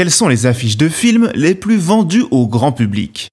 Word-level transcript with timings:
Quelles 0.00 0.10
sont 0.10 0.28
les 0.28 0.46
affiches 0.46 0.78
de 0.78 0.88
films 0.88 1.30
les 1.34 1.54
plus 1.54 1.76
vendues 1.76 2.24
au 2.30 2.46
grand 2.48 2.72
public? 2.72 3.28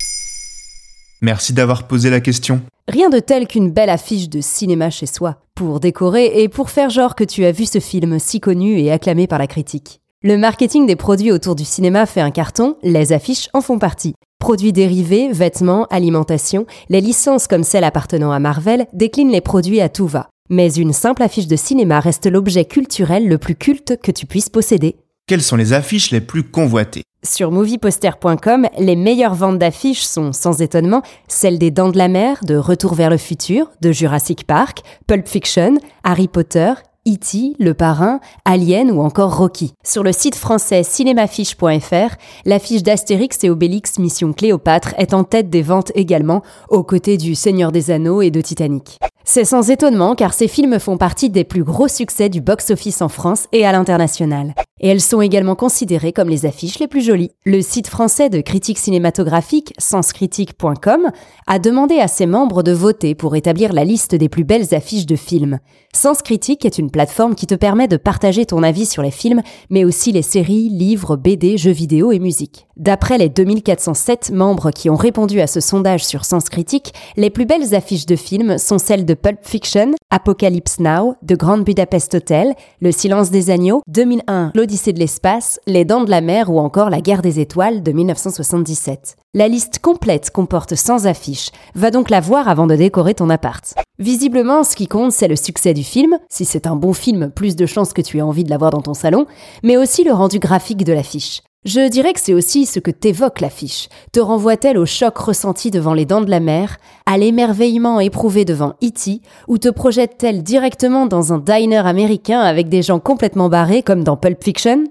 Merci 1.21 1.53
d'avoir 1.53 1.87
posé 1.87 2.09
la 2.09 2.19
question. 2.19 2.59
Rien 2.89 3.09
de 3.09 3.19
tel 3.19 3.47
qu'une 3.47 3.71
belle 3.71 3.89
affiche 3.89 4.27
de 4.27 4.41
cinéma 4.41 4.89
chez 4.89 5.05
soi, 5.05 5.37
pour 5.55 5.79
décorer 5.79 6.41
et 6.41 6.49
pour 6.49 6.69
faire 6.69 6.89
genre 6.89 7.15
que 7.15 7.23
tu 7.23 7.45
as 7.45 7.53
vu 7.53 7.65
ce 7.65 7.79
film 7.79 8.19
si 8.19 8.41
connu 8.41 8.81
et 8.81 8.91
acclamé 8.91 9.27
par 9.27 9.39
la 9.39 9.47
critique. 9.47 10.01
Le 10.23 10.37
marketing 10.37 10.85
des 10.85 10.97
produits 10.97 11.31
autour 11.31 11.55
du 11.55 11.63
cinéma 11.63 12.05
fait 12.05 12.19
un 12.19 12.31
carton, 12.31 12.75
les 12.83 13.13
affiches 13.13 13.47
en 13.53 13.61
font 13.61 13.79
partie. 13.79 14.15
Produits 14.37 14.73
dérivés, 14.73 15.31
vêtements, 15.31 15.85
alimentation, 15.89 16.65
les 16.89 16.99
licences 16.99 17.47
comme 17.47 17.63
celles 17.63 17.85
appartenant 17.85 18.33
à 18.33 18.39
Marvel 18.39 18.87
déclinent 18.91 19.31
les 19.31 19.39
produits 19.39 19.79
à 19.79 19.87
tout 19.87 20.07
va. 20.07 20.27
Mais 20.49 20.73
une 20.73 20.91
simple 20.91 21.23
affiche 21.23 21.47
de 21.47 21.55
cinéma 21.55 22.01
reste 22.01 22.29
l'objet 22.29 22.65
culturel 22.65 23.29
le 23.29 23.37
plus 23.37 23.55
culte 23.55 23.95
que 24.03 24.11
tu 24.11 24.25
puisses 24.25 24.49
posséder. 24.49 24.97
Quelles 25.29 25.43
sont 25.43 25.57
les 25.57 25.73
affiches 25.73 26.11
les 26.11 26.21
plus 26.21 26.43
convoitées? 26.43 27.03
Sur 27.21 27.51
movieposter.com, 27.51 28.67
les 28.79 28.95
meilleures 28.95 29.35
ventes 29.35 29.59
d'affiches 29.59 30.03
sont, 30.03 30.31
sans 30.31 30.61
étonnement, 30.61 31.01
celles 31.27 31.59
des 31.59 31.69
Dents 31.69 31.89
de 31.89 31.97
la 31.97 32.07
Mer, 32.07 32.37
de 32.45 32.55
Retour 32.55 32.93
vers 32.93 33.09
le 33.09 33.17
futur, 33.17 33.69
de 33.81 33.91
Jurassic 33.91 34.47
Park, 34.47 34.83
Pulp 35.05 35.27
Fiction, 35.27 35.79
Harry 36.05 36.29
Potter, 36.29 36.71
E.T., 37.05 37.57
Le 37.59 37.73
Parrain, 37.73 38.21
Alien 38.45 38.89
ou 38.89 39.01
encore 39.01 39.35
Rocky. 39.35 39.73
Sur 39.85 40.03
le 40.03 40.13
site 40.13 40.35
français 40.35 40.83
cinémafiche.fr, 40.83 42.15
l'affiche 42.45 42.83
d'Astérix 42.83 43.43
et 43.43 43.49
Obélix 43.49 43.99
Mission 43.99 44.31
Cléopâtre 44.31 44.93
est 44.97 45.13
en 45.13 45.25
tête 45.25 45.49
des 45.49 45.61
ventes 45.61 45.91
également, 45.93 46.41
aux 46.69 46.83
côtés 46.83 47.17
du 47.17 47.35
Seigneur 47.35 47.73
des 47.73 47.91
Anneaux 47.91 48.21
et 48.21 48.31
de 48.31 48.39
Titanic. 48.39 48.97
C'est 49.25 49.43
sans 49.43 49.69
étonnement 49.71 50.15
car 50.15 50.33
ces 50.33 50.47
films 50.47 50.79
font 50.79 50.95
partie 50.97 51.29
des 51.29 51.43
plus 51.43 51.65
gros 51.65 51.89
succès 51.89 52.29
du 52.29 52.39
box-office 52.39 53.01
en 53.01 53.09
France 53.09 53.47
et 53.51 53.65
à 53.65 53.73
l'international. 53.73 54.53
Et 54.79 54.87
elles 54.89 55.01
sont 55.01 55.21
également 55.21 55.55
considérées 55.55 56.13
comme 56.13 56.29
les 56.29 56.45
affiches 56.45 56.79
les 56.79 56.87
plus 56.87 57.01
jolies. 57.01 57.31
Le 57.45 57.61
site 57.61 57.87
français 57.87 58.29
de 58.29 58.41
critique 58.41 58.77
cinématographique, 58.77 59.73
senscritique.com, 59.77 61.11
a 61.47 61.59
demandé 61.59 61.99
à 61.99 62.07
ses 62.07 62.25
membres 62.25 62.63
de 62.63 62.71
voter 62.71 63.15
pour 63.15 63.35
établir 63.35 63.73
la 63.73 63.83
liste 63.83 64.15
des 64.15 64.29
plus 64.29 64.43
belles 64.43 64.73
affiches 64.73 65.05
de 65.05 65.15
films. 65.15 65.59
Sens 65.93 66.21
Critique 66.21 66.65
est 66.65 66.77
une 66.77 66.91
plateforme 66.91 67.33
qui 67.33 67.47
te 67.47 67.55
permet 67.55 67.87
de 67.87 67.97
partager 67.97 68.45
ton 68.45 68.61
avis 68.61 68.85
sur 68.85 69.01
les 69.01 69.11
films, 69.11 69.41
mais 69.69 69.83
aussi 69.83 70.11
les 70.11 70.21
séries, 70.21 70.69
livres, 70.69 71.15
BD, 71.15 71.57
jeux 71.57 71.71
vidéo 71.71 72.11
et 72.11 72.19
musique. 72.19 72.67
D'après 72.75 73.17
les 73.17 73.29
2407 73.29 74.29
membres 74.31 74.69
qui 74.69 74.91
ont 74.91 74.95
répondu 74.95 75.41
à 75.41 75.47
ce 75.47 75.59
sondage 75.59 76.05
sur 76.05 76.25
Sens 76.25 76.49
Critique, 76.49 76.93
les 77.15 77.31
plus 77.31 77.45
belles 77.45 77.73
affiches 77.73 78.05
de 78.05 78.15
films 78.15 78.59
sont 78.59 78.77
celles 78.77 79.05
de 79.05 79.15
Pulp 79.15 79.39
Fiction, 79.41 79.93
Apocalypse 80.11 80.79
Now, 80.79 81.15
The 81.27 81.33
Grand 81.33 81.57
Budapest 81.59 82.13
Hotel, 82.13 82.53
Le 82.79 82.91
Silence 82.91 83.31
des 83.31 83.49
Agneaux, 83.49 83.81
2001, 83.87 84.51
L'Odyssée 84.67 84.91
de 84.91 84.99
l'espace, 84.99 85.61
Les 85.65 85.85
Dents 85.85 86.03
de 86.03 86.09
la 86.09 86.19
Mer 86.19 86.49
ou 86.49 86.59
encore 86.59 86.89
La 86.89 86.99
Guerre 86.99 87.21
des 87.21 87.39
Étoiles 87.39 87.83
de 87.83 87.93
1977. 87.93 89.15
La 89.33 89.47
liste 89.47 89.79
complète 89.79 90.29
comporte 90.29 90.75
100 90.75 91.05
affiches. 91.05 91.51
Va 91.73 91.89
donc 91.89 92.09
la 92.09 92.19
voir 92.19 92.49
avant 92.49 92.67
de 92.67 92.75
décorer 92.75 93.13
ton 93.13 93.29
appart. 93.29 93.63
Visiblement, 93.97 94.65
ce 94.65 94.75
qui 94.75 94.89
compte, 94.89 95.13
c'est 95.13 95.29
le 95.29 95.37
succès 95.37 95.73
du 95.73 95.85
film. 95.85 96.17
Si 96.29 96.43
c'est 96.43 96.67
un 96.67 96.75
bon 96.75 96.91
film, 96.91 97.31
plus 97.33 97.55
de 97.55 97.65
chances 97.65 97.93
que 97.93 98.01
tu 98.01 98.17
aies 98.17 98.21
envie 98.21 98.43
de 98.43 98.49
l'avoir 98.49 98.71
dans 98.71 98.81
ton 98.81 98.93
salon, 98.93 99.25
mais 99.63 99.77
aussi 99.77 100.03
le 100.03 100.11
rendu 100.11 100.37
graphique 100.37 100.83
de 100.83 100.91
l'affiche. 100.91 101.43
Je 101.67 101.89
dirais 101.89 102.13
que 102.13 102.21
c'est 102.21 102.33
aussi 102.33 102.65
ce 102.65 102.79
que 102.79 102.91
t'évoque 102.91 103.41
l'affiche. 103.41 103.89
Te 104.13 104.21
renvoie-t-elle 104.21 104.77
au 104.77 104.85
choc 104.85 105.17
ressenti 105.17 105.69
devant 105.69 105.93
les 105.93 106.05
dents 106.05 106.21
de 106.21 106.29
la 106.29 106.39
mer, 106.39 106.77
à 107.05 107.17
l'émerveillement 107.17 107.99
éprouvé 107.99 108.45
devant 108.45 108.75
E.T., 108.81 109.19
ou 109.49 109.57
te 109.57 109.67
projette-t-elle 109.67 110.43
directement 110.43 111.07
dans 111.07 111.33
un 111.33 111.39
diner 111.39 111.85
américain 111.85 112.39
avec 112.39 112.69
des 112.69 112.83
gens 112.83 113.01
complètement 113.01 113.49
barrés 113.49 113.83
comme 113.83 114.05
dans 114.05 114.15
Pulp 114.15 114.41
Fiction? 114.41 114.85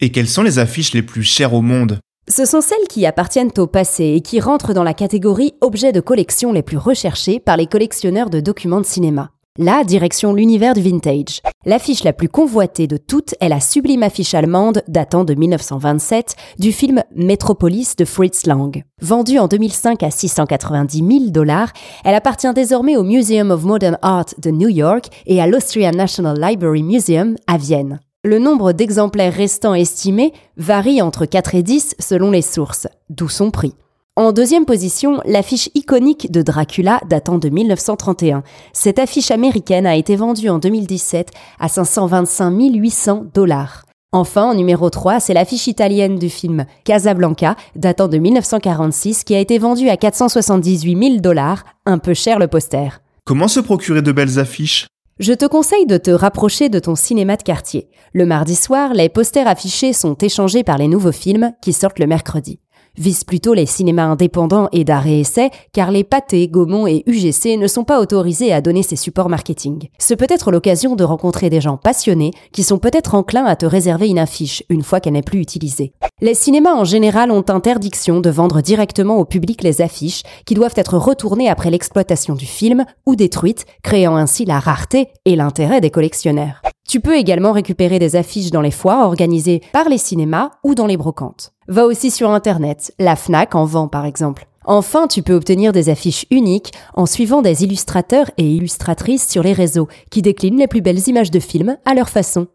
Et 0.00 0.12
quelles 0.12 0.28
sont 0.28 0.42
les 0.42 0.58
affiches 0.58 0.92
les 0.92 1.00
plus 1.00 1.22
chères 1.22 1.54
au 1.54 1.62
monde? 1.62 1.98
Ce 2.28 2.44
sont 2.44 2.60
celles 2.60 2.88
qui 2.90 3.06
appartiennent 3.06 3.50
au 3.56 3.66
passé 3.66 4.12
et 4.14 4.20
qui 4.20 4.38
rentrent 4.38 4.74
dans 4.74 4.84
la 4.84 4.92
catégorie 4.92 5.54
objets 5.62 5.92
de 5.92 6.00
collection 6.00 6.52
les 6.52 6.62
plus 6.62 6.76
recherchés 6.76 7.40
par 7.40 7.56
les 7.56 7.66
collectionneurs 7.66 8.28
de 8.28 8.40
documents 8.40 8.82
de 8.82 8.86
cinéma. 8.86 9.30
Là, 9.60 9.82
direction 9.82 10.34
l'univers 10.34 10.72
du 10.72 10.82
vintage. 10.82 11.42
L'affiche 11.66 12.04
la 12.04 12.12
plus 12.12 12.28
convoitée 12.28 12.86
de 12.86 12.96
toutes 12.96 13.34
est 13.40 13.48
la 13.48 13.58
sublime 13.58 14.04
affiche 14.04 14.32
allemande 14.32 14.84
datant 14.86 15.24
de 15.24 15.34
1927 15.34 16.36
du 16.60 16.70
film 16.70 17.02
Metropolis 17.16 17.96
de 17.96 18.04
Fritz 18.04 18.46
Lang. 18.46 18.84
Vendue 19.02 19.40
en 19.40 19.48
2005 19.48 20.04
à 20.04 20.12
690 20.12 20.98
000 20.98 21.30
dollars, 21.30 21.72
elle 22.04 22.14
appartient 22.14 22.54
désormais 22.54 22.96
au 22.96 23.02
Museum 23.02 23.50
of 23.50 23.64
Modern 23.64 23.98
Art 24.00 24.26
de 24.38 24.52
New 24.52 24.68
York 24.68 25.06
et 25.26 25.42
à 25.42 25.48
l'Austrian 25.48 25.90
National 25.90 26.40
Library 26.40 26.84
Museum 26.84 27.34
à 27.48 27.58
Vienne. 27.58 27.98
Le 28.22 28.38
nombre 28.38 28.70
d'exemplaires 28.70 29.34
restants 29.34 29.74
estimés 29.74 30.32
varie 30.56 31.02
entre 31.02 31.26
4 31.26 31.56
et 31.56 31.64
10 31.64 31.96
selon 31.98 32.30
les 32.30 32.42
sources, 32.42 32.86
d'où 33.10 33.28
son 33.28 33.50
prix. 33.50 33.74
En 34.18 34.32
deuxième 34.32 34.64
position, 34.64 35.20
l'affiche 35.26 35.70
iconique 35.76 36.32
de 36.32 36.42
Dracula 36.42 37.00
datant 37.08 37.38
de 37.38 37.50
1931. 37.50 38.42
Cette 38.72 38.98
affiche 38.98 39.30
américaine 39.30 39.86
a 39.86 39.94
été 39.94 40.16
vendue 40.16 40.48
en 40.48 40.58
2017 40.58 41.30
à 41.60 41.68
525 41.68 42.50
800 42.50 43.26
dollars. 43.32 43.84
Enfin, 44.10 44.50
en 44.50 44.54
numéro 44.54 44.90
3, 44.90 45.20
c'est 45.20 45.34
l'affiche 45.34 45.68
italienne 45.68 46.18
du 46.18 46.30
film 46.30 46.66
Casablanca, 46.82 47.54
datant 47.76 48.08
de 48.08 48.18
1946, 48.18 49.22
qui 49.22 49.36
a 49.36 49.38
été 49.38 49.56
vendue 49.56 49.88
à 49.88 49.96
478 49.96 51.10
000 51.10 51.20
dollars, 51.20 51.62
un 51.86 51.98
peu 51.98 52.12
cher 52.12 52.40
le 52.40 52.48
poster. 52.48 53.00
Comment 53.24 53.46
se 53.46 53.60
procurer 53.60 54.02
de 54.02 54.10
belles 54.10 54.40
affiches? 54.40 54.88
Je 55.20 55.32
te 55.32 55.46
conseille 55.46 55.86
de 55.86 55.96
te 55.96 56.10
rapprocher 56.10 56.68
de 56.68 56.80
ton 56.80 56.96
cinéma 56.96 57.36
de 57.36 57.44
quartier. 57.44 57.88
Le 58.12 58.26
mardi 58.26 58.56
soir, 58.56 58.94
les 58.94 59.10
posters 59.10 59.46
affichés 59.46 59.92
sont 59.92 60.14
échangés 60.14 60.64
par 60.64 60.76
les 60.76 60.88
nouveaux 60.88 61.12
films 61.12 61.52
qui 61.62 61.72
sortent 61.72 62.00
le 62.00 62.08
mercredi 62.08 62.58
vise 62.98 63.24
plutôt 63.24 63.54
les 63.54 63.66
cinémas 63.66 64.04
indépendants 64.04 64.68
et 64.72 64.84
d'art 64.84 65.06
et 65.06 65.20
essai, 65.20 65.50
car 65.72 65.90
les 65.90 66.04
Pathé, 66.04 66.48
Gaumont 66.48 66.86
et 66.86 67.02
UGC 67.06 67.56
ne 67.56 67.66
sont 67.66 67.84
pas 67.84 68.00
autorisés 68.00 68.52
à 68.52 68.60
donner 68.60 68.82
ces 68.82 68.96
supports 68.96 69.28
marketing. 69.28 69.88
Ce 69.98 70.14
peut 70.14 70.26
être 70.28 70.50
l'occasion 70.50 70.96
de 70.96 71.04
rencontrer 71.04 71.50
des 71.50 71.60
gens 71.60 71.76
passionnés 71.76 72.32
qui 72.52 72.62
sont 72.62 72.78
peut-être 72.78 73.14
enclins 73.14 73.44
à 73.44 73.56
te 73.56 73.66
réserver 73.66 74.08
une 74.08 74.18
affiche 74.18 74.62
une 74.68 74.82
fois 74.82 75.00
qu'elle 75.00 75.14
n'est 75.14 75.22
plus 75.22 75.40
utilisée. 75.40 75.92
Les 76.20 76.34
cinémas 76.34 76.74
en 76.74 76.84
général 76.84 77.30
ont 77.30 77.44
interdiction 77.48 78.20
de 78.20 78.30
vendre 78.30 78.60
directement 78.60 79.16
au 79.16 79.24
public 79.24 79.62
les 79.62 79.80
affiches 79.80 80.22
qui 80.44 80.54
doivent 80.54 80.74
être 80.76 80.98
retournées 80.98 81.48
après 81.48 81.70
l'exploitation 81.70 82.34
du 82.34 82.46
film 82.46 82.84
ou 83.06 83.16
détruites, 83.16 83.64
créant 83.82 84.16
ainsi 84.16 84.44
la 84.44 84.58
rareté 84.58 85.08
et 85.24 85.36
l'intérêt 85.36 85.80
des 85.80 85.90
collectionneurs. 85.90 86.62
Tu 86.88 87.00
peux 87.00 87.16
également 87.16 87.52
récupérer 87.52 87.98
des 87.98 88.16
affiches 88.16 88.50
dans 88.50 88.62
les 88.62 88.70
foires 88.70 89.06
organisées 89.06 89.60
par 89.72 89.88
les 89.88 89.98
cinémas 89.98 90.50
ou 90.64 90.74
dans 90.74 90.86
les 90.86 90.96
brocantes. 90.96 91.52
Va 91.70 91.84
aussi 91.84 92.10
sur 92.10 92.30
Internet, 92.30 92.94
la 92.98 93.14
FNAC 93.14 93.54
en 93.54 93.66
vend 93.66 93.88
par 93.88 94.06
exemple. 94.06 94.46
Enfin, 94.64 95.06
tu 95.06 95.22
peux 95.22 95.34
obtenir 95.34 95.72
des 95.72 95.90
affiches 95.90 96.24
uniques 96.30 96.72
en 96.94 97.04
suivant 97.04 97.42
des 97.42 97.62
illustrateurs 97.62 98.30
et 98.38 98.50
illustratrices 98.50 99.28
sur 99.28 99.42
les 99.42 99.52
réseaux 99.52 99.86
qui 100.10 100.22
déclinent 100.22 100.58
les 100.58 100.66
plus 100.66 100.80
belles 100.80 101.06
images 101.08 101.30
de 101.30 101.40
films 101.40 101.76
à 101.84 101.94
leur 101.94 102.08
façon. 102.08 102.48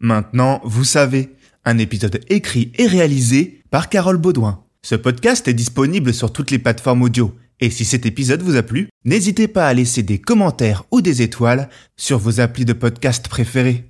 Maintenant, 0.00 0.60
vous 0.64 0.82
savez, 0.82 1.36
un 1.64 1.78
épisode 1.78 2.18
écrit 2.28 2.72
et 2.78 2.88
réalisé 2.88 3.62
par 3.70 3.88
Carole 3.88 4.16
Baudouin. 4.16 4.64
Ce 4.82 4.96
podcast 4.96 5.46
est 5.46 5.54
disponible 5.54 6.12
sur 6.12 6.32
toutes 6.32 6.50
les 6.50 6.58
plateformes 6.58 7.02
audio 7.02 7.32
et 7.60 7.70
si 7.70 7.84
cet 7.84 8.06
épisode 8.06 8.42
vous 8.42 8.56
a 8.56 8.64
plu, 8.64 8.88
n'hésitez 9.04 9.46
pas 9.46 9.68
à 9.68 9.74
laisser 9.74 10.02
des 10.02 10.18
commentaires 10.18 10.84
ou 10.90 11.00
des 11.00 11.22
étoiles 11.22 11.68
sur 11.96 12.18
vos 12.18 12.40
applis 12.40 12.64
de 12.64 12.72
podcast 12.72 13.28
préférés. 13.28 13.87